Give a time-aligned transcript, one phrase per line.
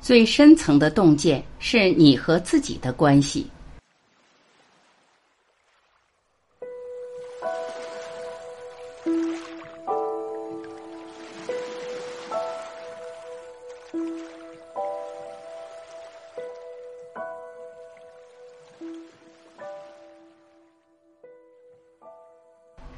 [0.00, 3.46] 最深层的洞见是你和自己的关系。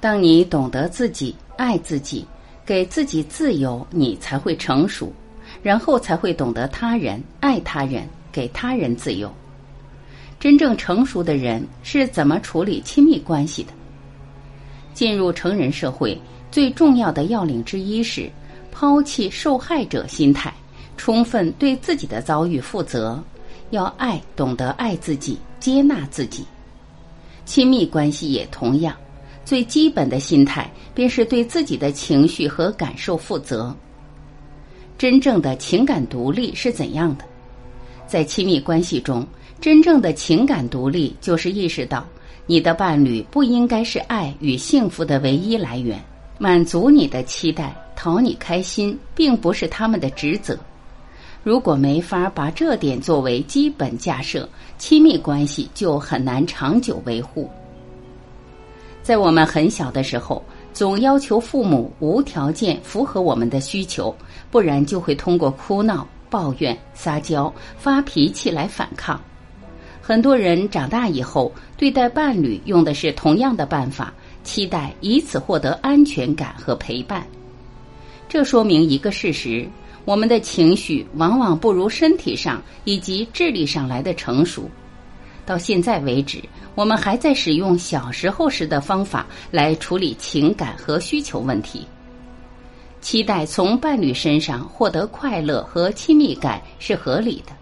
[0.00, 2.26] 当你懂得自己、爱自己，
[2.66, 5.12] 给自己自由，你才会成熟，
[5.62, 9.32] 然后才会懂得他人、爱他人，给他人自由。
[10.40, 13.72] 真正成熟的人是怎么处理亲密关系的？
[14.92, 16.20] 进入成人社会
[16.50, 18.28] 最重要的要领之一是
[18.70, 20.52] 抛弃受害者心态，
[20.96, 23.22] 充分对自己的遭遇负责，
[23.70, 26.44] 要爱，懂得爱自己，接纳自己。
[27.44, 28.96] 亲密关系也同样。
[29.44, 33.74] 最基本的心态便是对自己的情绪和感受负责。
[35.02, 37.24] 真正的情感独立是怎样的？
[38.06, 39.26] 在亲密关系中，
[39.60, 42.06] 真正的情感独立就是意识到
[42.46, 46.00] 你的伴侣不应该是爱与幸福的唯一来源，
[46.38, 50.56] 满足你的期待、讨你开心，并不是他们的职责。
[51.42, 57.50] 如果没法把这点作为基本架设，亲密关系就很难长久维护。
[59.02, 60.40] 在我们很小的时候，
[60.72, 64.14] 总要求父母无条件符合我们的需求，
[64.50, 69.20] 不然就会通过哭闹、抱怨、撒娇、发脾气来反抗。
[70.00, 74.12] 很多人长大以后对待伴侣用的是同样的办法，
[74.42, 77.24] 期待以此获得安全感和陪伴。
[78.28, 79.68] 这说明一个事实：
[80.04, 84.68] 我们的情绪往往不如身体上以及智力上来的成熟。
[85.44, 86.42] 到现在为止。
[86.74, 91.86] 我们还在使用小时候时的方法来处理情感和需求问题，
[93.02, 97.52] 期待从伴侣身上获得快乐和亲密感是合理的。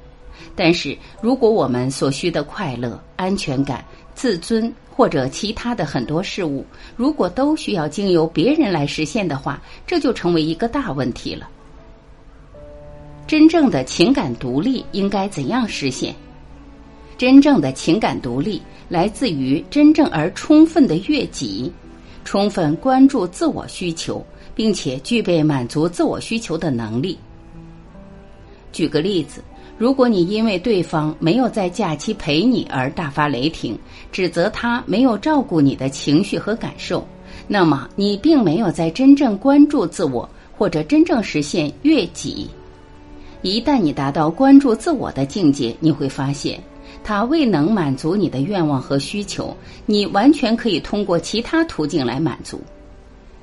[0.55, 3.85] 但是，如果我们所需的快乐、安全感、
[4.15, 6.65] 自尊或者其他的很多事物，
[6.97, 11.49] 如果都需要经由别人来实现的话，这就成为一个大问题了。
[13.27, 16.15] 真正的情感独立应该怎样实现？
[17.21, 18.63] 真正的情感独立。
[18.89, 21.71] 来自于真正而充分的悦己，
[22.25, 27.19] 充分关注自我需求，并且具备满足自我需求的能力。
[28.73, 29.45] 举个例子，
[29.77, 33.79] 如果你因为对方没有在假期陪你而大发雷霆，
[34.11, 37.07] 指责他没有照顾你的情绪和感受，
[37.47, 40.27] 那么你并没有在真正关注自我，
[40.57, 42.49] 或者真正实现悦己。
[43.43, 46.59] 一旦你达到关注自我的境界，你会发现。
[47.03, 49.57] 他未能满足你的愿望和需求，
[49.87, 52.61] 你完全可以通过其他途径来满足，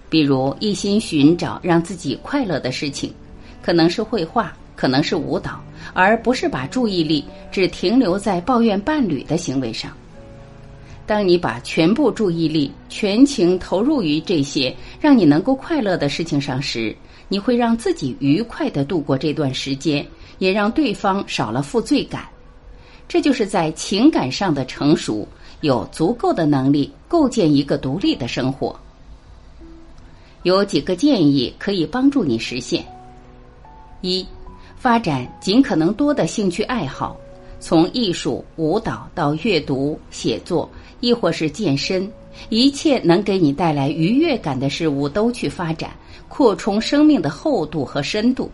[0.10, 3.14] 比如一心寻找让自己快乐的事情，
[3.62, 5.62] 可能是绘画，可能是舞蹈，
[5.94, 9.92] 而不是把注意力只停留在抱怨伴侣的行为上。
[11.06, 16.94] 当你把全部注意力全情投入于这些让你能够快乐的事情上时，
[17.30, 20.06] 你会让自己愉快的度过这段时间，
[20.38, 22.24] 也让对方少了负罪感。
[23.08, 25.28] 这就是在情感上的成熟，
[25.62, 28.78] 有足够的能力构建一个独立的生活。
[30.44, 32.86] 有几个建议可以帮助你实现：
[34.02, 34.26] 一、
[34.76, 37.18] 发展尽可能多的兴趣爱好，
[37.60, 40.70] 从艺术、舞蹈到阅读、写作，
[41.00, 42.10] 亦或是健身，
[42.50, 45.92] 一切能给你带来愉悦感的事物都去发展，
[46.28, 48.52] 扩充生命的厚度和深度。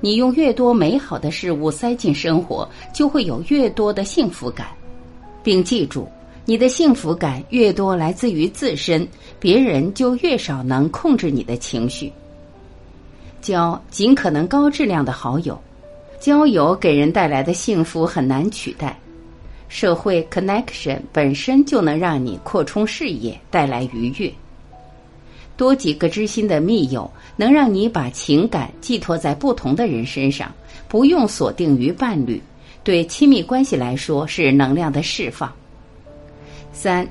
[0.00, 4.68] 你用越多美好的事物塞进生活，就会有越多的幸福感，
[5.42, 6.06] 并记住，
[6.44, 9.06] 你的幸福感越多来自于自身，
[9.40, 12.12] 别人就越少能控制你的情绪。
[13.40, 15.58] 交尽可能高质量的好友，
[16.20, 18.98] 交友给人带来的幸福很难取代。
[19.68, 24.32] 社会 connection 本身就能让你扩充视野，带来愉悦。
[25.56, 30.54] 多几个知心的密友，能让你把情感寄托在不同的人身上，
[30.86, 32.40] 不用锁定于伴侣。
[32.84, 35.52] 对亲密关系来说，是能量的释放。
[36.72, 37.08] 三，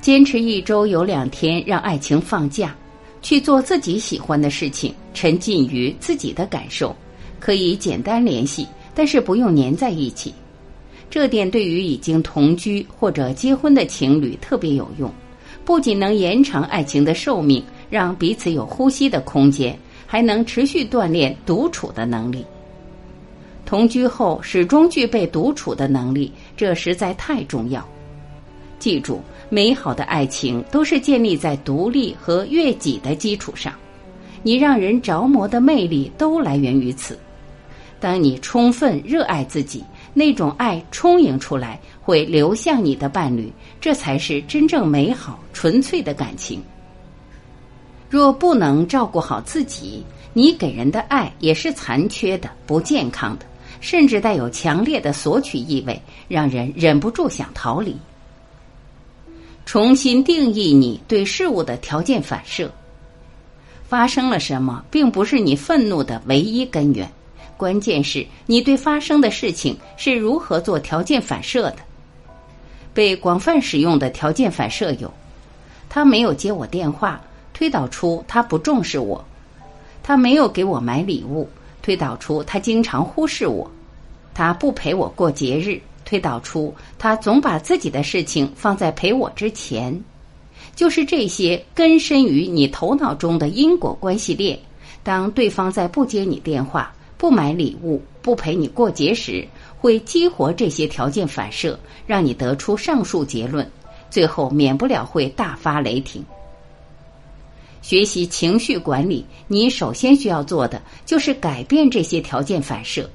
[0.00, 2.76] 坚持一周有两天让爱情放假，
[3.22, 6.94] 去做自己喜欢的事情，沉浸于自己的感受。
[7.40, 10.32] 可以简单联系，但是不用粘在一起。
[11.08, 15.10] 这点对于已经同居或者结婚的情侣特别有用，
[15.64, 17.62] 不仅能延长爱情的寿命。
[17.88, 22.44] 让彼此有呼吸的空间，还能持续锻炼独处的能力。
[23.64, 27.86] 同居后始终具备独处的能力，这实在太重要。
[28.78, 33.72] 记住，美好的爱情都是建立在独立和悦己的基础上。
[34.42, 37.18] 你让人着魔的魅力都来源于此。
[37.98, 39.82] 当你充分热爱自己，
[40.12, 43.50] 那种爱充盈出来，会流向你的伴侣，
[43.80, 46.62] 这才是真正美好、纯粹的感情。
[48.16, 50.02] 若不能照顾好自己，
[50.32, 53.44] 你给人的爱也是残缺的、不健康的，
[53.82, 57.94] 甚至带有强烈的索取意味，让人忍不住想逃离。
[59.66, 62.72] 重新定义你对事物的条件反射。
[63.86, 67.06] 发生了什么，并不是你愤怒的唯一根源，
[67.58, 71.76] 关键是你对发生的事情是如何做条件反射的。
[72.94, 75.12] 被广泛使用的条件反射有：
[75.90, 77.20] 他没有接我电话，
[77.56, 79.18] 推导出他不重视我；
[80.02, 81.48] 他没有给我买礼物，
[81.80, 83.66] 推导出他经常忽视我；
[84.34, 85.80] 他不陪我过节日。
[86.04, 89.98] 推导出他总把自己的事情放在陪我之前，
[90.74, 94.58] 就是这些根深于你头脑中的因果关系链。
[95.02, 99.48] 当对方在不接你电话、不买礼物、不陪你过节时，
[99.78, 101.76] 会激活这些条件反射，
[102.06, 103.66] 让你得出上述结论，
[104.10, 106.22] 最后免不了会大发雷霆。
[107.86, 113.08] 学习情绪管理，你首先需要做的就是改变这些条件反射，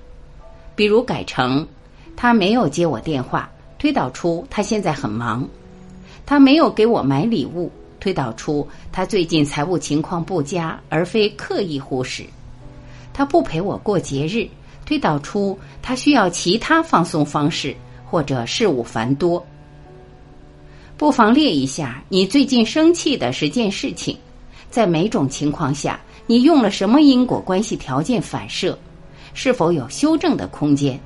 [0.78, 1.68] 比如改成。
[2.16, 5.44] 他没有接我电话，推导出他现在很忙；
[6.26, 7.70] 他没有给我买礼物，
[8.00, 12.24] 推导出他最近财务情况不佳，而非刻意忽视；
[13.12, 14.48] 他不陪我过节日，
[14.86, 17.76] 推导出他需要其他放松方式
[18.10, 19.46] 或者事务繁多。
[20.96, 24.18] 不妨列一下你最近生气的十件事情，
[24.72, 28.76] 在每种情况下你用了什么因果关系条件反射，
[29.34, 31.00] 是否有修正的空间？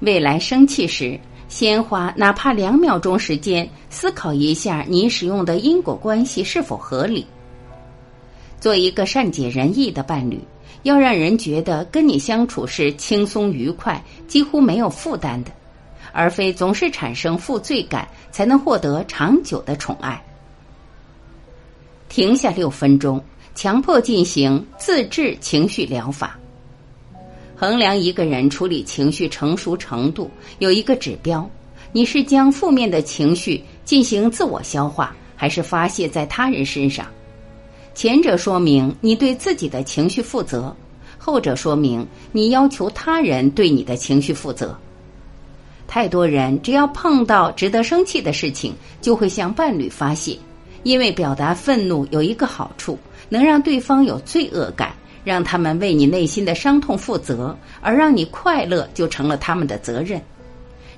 [0.00, 1.18] 未来生气时，
[1.48, 7.24] 先花哪怕两秒钟时间思考一下，你使用的因果关系是否合理。
[8.60, 10.40] 做一个善解人意的伴侣，
[10.82, 15.50] 要让人觉得跟你相处是轻松愉快、几乎没有负担的，
[16.12, 20.20] 而非总是产生负罪感，才能获得长久的宠爱。
[22.08, 23.22] 停下六分钟，
[23.54, 26.38] 强迫进行自制情绪疗法。
[27.54, 31.48] 衡量一个人处理情绪成熟程度，有一个指标：
[31.92, 37.06] 你是将负面的情绪进行自我消化，还是发泄在他人身上？
[37.94, 40.74] 前者说明你对自己的情绪负责，
[41.16, 44.76] 后者说明你要求他人对你的情绪负责。
[45.88, 50.36] 太多人只要碰到值得生气的事情，就会向伴侣发泄，
[50.86, 52.96] 因为表达愤怒有一个好处，
[53.28, 54.94] 能让对方有罪恶感。
[55.24, 60.22] 让他们为你内心的伤痛负责，而让你快乐就成了他们的责任，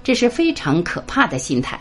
[0.05, 1.81] 这是非常可怕的心态。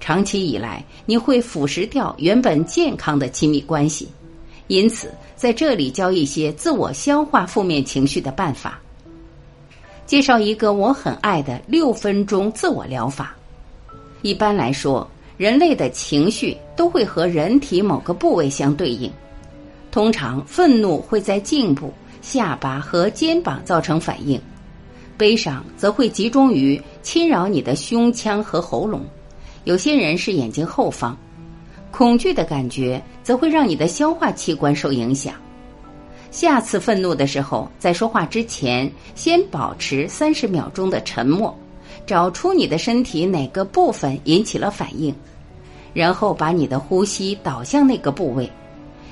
[0.00, 4.08] 长期以来，你会腐蚀掉原本健康的亲密关系。
[4.68, 8.80] 因此，在这里教一些自我消化负面情绪的办法。
[10.06, 13.36] 介绍一个我很爱的六分钟自我疗法。
[14.22, 15.06] 一般来说，
[15.36, 19.10] 人类的情绪都会和人体某个部位相对应。
[19.90, 24.38] 通常，愤怒会在颈部、下巴和肩膀造成反应；
[25.16, 29.00] 悲伤则会集中于侵扰你的胸腔和喉咙，
[29.64, 31.16] 有些人是眼睛后方；
[31.90, 35.32] 恐惧的感觉则会让你的消化器官受影响。
[36.30, 41.56] 下次愤怒的时候，在说话之前，先保持三十秒钟的沉默，
[42.04, 45.14] 找出你的身体哪个部分引起了反应，
[45.96, 48.50] 然后把你的呼吸导向那个部位。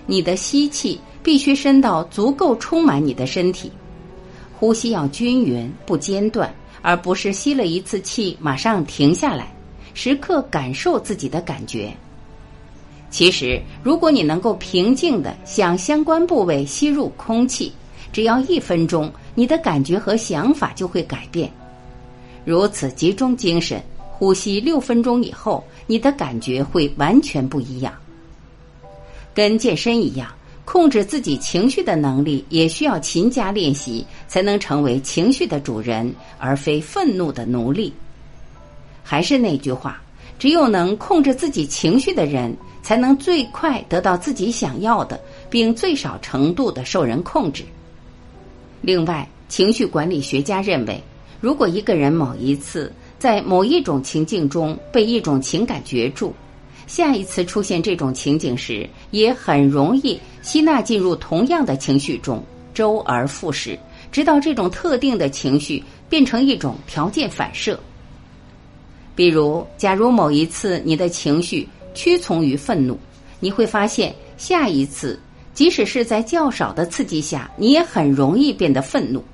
[0.04, 3.72] 你的吸气必须伸到足够充满你的身体，
[4.58, 9.50] 呼吸要均匀不间断，而不是吸了一次气马上停下来。
[9.94, 11.90] 时刻感受自己的感觉。
[13.08, 17.72] 其实，如果你能够平静的向相关部位吸入空气，
[18.12, 21.50] 只要一分钟，你的感觉和想法就会改变。
[22.44, 23.82] 如此集中精神，
[24.24, 27.92] 呼吸六分钟以后，你的感觉会完全不一样。
[29.34, 37.92] 跟健身一样，控制自己情绪的能力也需要勤加练习，才能成为情绪的主人，而非愤怒的奴隶。
[39.02, 40.00] 还是那句话，
[40.38, 47.62] 只有能控制自己情绪的人，才能最快得到自己想要的，并最少程度的受人控制。
[48.80, 50.98] 另外，情绪管理学家认为，
[51.42, 52.90] 如果一个人某一次
[53.24, 56.34] 在某一种情境中被一种情感攫住，
[56.86, 63.78] 下一次出现这种情景时，也很容易吸纳进入同样的情绪中，周而复始，
[64.12, 67.80] 直到这种特定的情绪变成一种条件反射。
[69.16, 72.98] 比如，假如某一次你的情绪屈从于愤怒，
[73.40, 75.18] 你会发现下一次，
[75.54, 79.24] 即使是在较少的刺激下，你也很容易变得愤怒。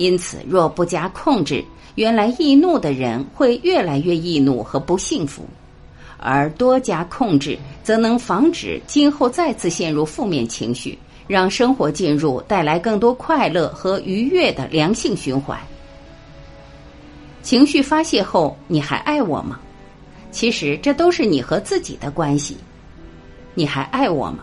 [0.00, 1.62] 因此，若不加控制，
[1.94, 5.42] 原来易怒的人会越来越易怒和不幸福；
[6.16, 15.60] 而多加控制，则能防止今后再次陷入负面情绪，让生活进入带来更多快乐和愉悦的良性循环。
[17.42, 19.60] 情绪发泄后，你还爱我吗？
[20.30, 22.56] 其实，这都是你和自己的关系。
[23.52, 24.38] 你还爱我吗？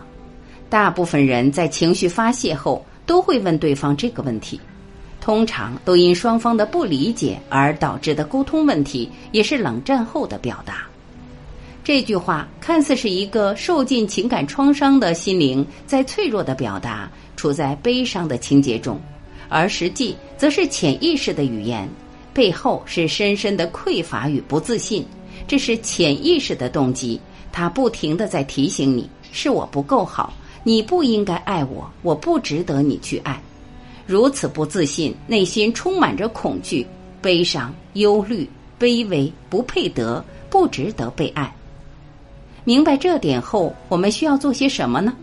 [0.70, 4.60] 大部分人在情绪发泄后都会问对方这个问题，
[5.28, 10.86] 通常都因双方的不理解而导致的沟通问题，也是冷战后的表达。
[11.84, 18.98] 这句话看似是一个受尽情感创伤的心灵在脆弱的表达，处在悲伤的情节中，
[19.50, 21.86] 而实际则是潜意识的语言，
[22.32, 25.04] 背后是深深的匮乏与不自信。
[25.46, 27.20] 这是潜意识的动机，
[27.52, 30.32] 它不停的在提醒你：是我不够好。
[30.64, 33.38] 你不应该爱我，我不值得你去爱。
[34.08, 36.86] 如此不自信，内心充满着恐惧、
[37.20, 38.48] 悲伤、忧虑、
[38.80, 41.54] 卑微，不配得，不值得被爱。
[42.64, 45.14] 明白这点后，我们需要做些什么呢？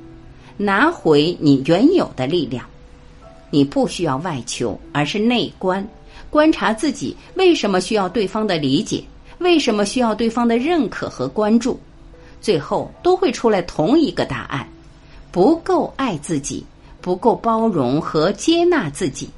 [0.56, 2.64] 拿回你原有的力量。
[3.50, 5.84] 你不需要外求，而是内观，
[6.30, 9.04] 观察自己为什么需要对方的理解，
[9.40, 11.80] 为什么需要对方的认可和关注，
[12.40, 14.68] 最后都会出来同一个答案。
[15.32, 16.64] 不够爱自己，
[17.06, 19.30] 不够包容和接纳自己。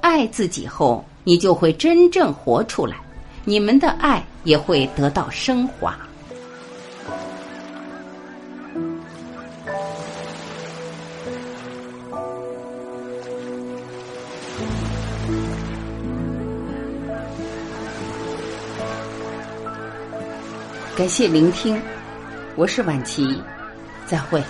[0.00, 2.98] 爱自己后，你就会真正活出来，
[3.44, 5.98] 你们的爱也会得到升华。
[20.94, 21.82] 感谢聆听，
[22.54, 23.36] 我是婉琪。
[24.06, 24.40] 再会。